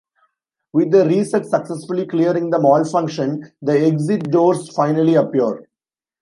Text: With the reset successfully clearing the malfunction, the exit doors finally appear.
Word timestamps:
With 0.73 0.89
the 0.89 1.05
reset 1.05 1.45
successfully 1.45 2.07
clearing 2.07 2.49
the 2.49 2.59
malfunction, 2.59 3.51
the 3.61 3.81
exit 3.81 4.31
doors 4.31 4.73
finally 4.75 5.13
appear. 5.13 5.67